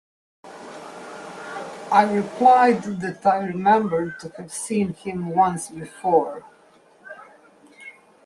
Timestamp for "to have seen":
4.21-4.95